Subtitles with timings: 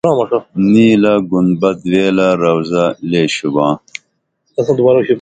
[0.71, 3.73] نیلہ گنبد ویلہ روضہ لے شُباں